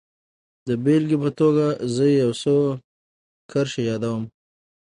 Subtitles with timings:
[0.67, 2.55] د بېلګې په توګه زه يې يو څو
[3.51, 4.23] کرښې يادوم.